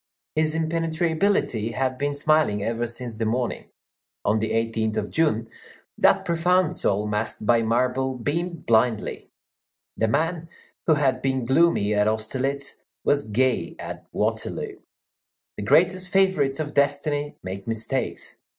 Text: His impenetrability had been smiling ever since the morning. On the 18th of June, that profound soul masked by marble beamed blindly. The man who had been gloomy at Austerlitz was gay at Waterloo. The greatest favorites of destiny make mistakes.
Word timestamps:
His 0.33 0.55
impenetrability 0.55 1.73
had 1.73 1.99
been 1.99 2.15
smiling 2.15 2.63
ever 2.63 2.87
since 2.87 3.13
the 3.17 3.25
morning. 3.27 3.69
On 4.25 4.39
the 4.39 4.49
18th 4.49 4.97
of 4.97 5.11
June, 5.11 5.47
that 5.95 6.25
profound 6.25 6.75
soul 6.75 7.05
masked 7.05 7.45
by 7.45 7.61
marble 7.61 8.15
beamed 8.17 8.65
blindly. 8.65 9.29
The 9.95 10.07
man 10.07 10.49
who 10.87 10.95
had 10.95 11.21
been 11.21 11.45
gloomy 11.45 11.93
at 11.93 12.07
Austerlitz 12.07 12.77
was 13.03 13.27
gay 13.27 13.75
at 13.77 14.07
Waterloo. 14.11 14.79
The 15.57 15.63
greatest 15.63 16.07
favorites 16.07 16.59
of 16.59 16.73
destiny 16.73 17.37
make 17.43 17.67
mistakes. 17.67 18.39